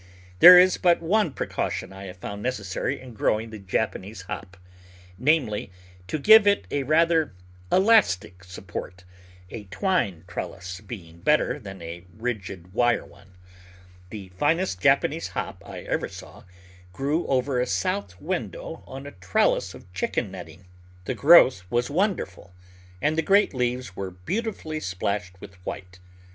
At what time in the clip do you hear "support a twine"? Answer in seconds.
8.43-10.23